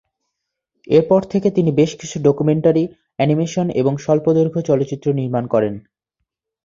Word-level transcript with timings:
এরপর 0.87 1.21
থেকে 1.23 1.47
তিনি 1.51 1.71
বেশ 1.71 1.91
কিছু 1.95 2.17
ডকুমেন্টারি, 2.23 2.83
অ্যানিমেশন 3.19 3.67
এবং 3.71 3.93
স্বল্পদৈর্ঘ্য 3.97 4.59
চলচ্চিত্র 4.61 5.07
নির্মাণ 5.13 5.43
করেন। 5.47 5.73